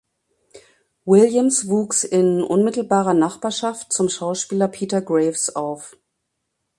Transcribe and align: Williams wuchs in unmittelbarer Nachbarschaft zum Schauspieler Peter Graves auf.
Williams 1.05 1.67
wuchs 1.69 2.03
in 2.03 2.41
unmittelbarer 2.41 3.13
Nachbarschaft 3.13 3.93
zum 3.93 4.09
Schauspieler 4.09 4.67
Peter 4.67 4.99
Graves 4.99 5.55
auf. 5.55 5.95